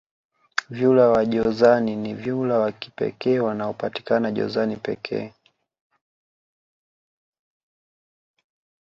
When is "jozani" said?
1.25-1.95, 4.31-4.77